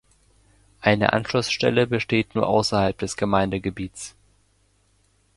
[0.79, 4.15] Eine Anschlussstelle besteht nur außerhalb des Gemeindegebiets.